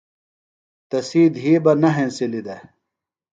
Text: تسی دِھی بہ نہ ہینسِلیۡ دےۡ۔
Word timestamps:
تسی 0.89 1.23
دِھی 1.35 1.51
بہ 1.63 1.71
نہ 1.81 1.89
ہینسِلیۡ 1.95 2.43
دےۡ۔ 2.45 2.61